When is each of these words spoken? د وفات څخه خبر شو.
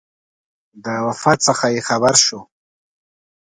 د 0.83 0.85
وفات 1.07 1.37
څخه 1.47 1.65
خبر 1.87 2.15
شو. 2.25 2.39